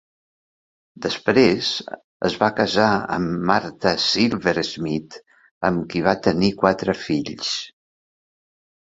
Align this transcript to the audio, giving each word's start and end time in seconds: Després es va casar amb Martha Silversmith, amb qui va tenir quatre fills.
Després 1.05 1.69
es 2.29 2.37
va 2.45 2.49
casar 2.61 2.87
amb 3.19 3.45
Martha 3.51 3.93
Silversmith, 4.07 5.21
amb 5.73 5.89
qui 5.95 6.05
va 6.11 6.19
tenir 6.31 6.53
quatre 6.67 7.01
fills. 7.07 7.57